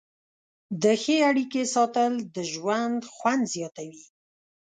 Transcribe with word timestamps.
د 0.83 0.85
ښې 1.01 1.17
اړیکې 1.29 1.61
ساتل 1.75 2.13
د 2.35 2.37
ژوند 2.51 2.99
خوند 3.15 3.43
زیاتوي. 3.55 4.03